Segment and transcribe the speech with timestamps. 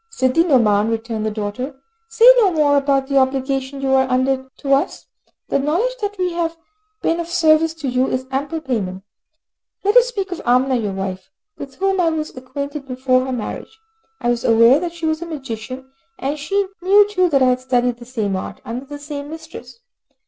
[0.09, 1.75] "Sidi Nouman," returned the daughter,
[2.07, 5.05] "say no more about the obligation you are under to us.
[5.49, 6.57] The knowledge that we have
[7.03, 9.03] been of service to you is ample payment.
[9.83, 11.29] Let us speak of Amina, your wife,
[11.59, 13.77] with whom I was acquainted before her marriage.
[14.19, 17.59] I was aware that she was a magician, and she knew too that I had
[17.59, 19.81] studied the same art, under the same mistress.